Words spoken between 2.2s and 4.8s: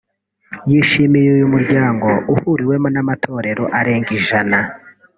uhuriwemo n’amatorero arenga ijana